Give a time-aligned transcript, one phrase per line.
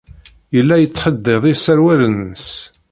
[0.55, 2.47] Yella yettḥeddid iserwalen-nnes.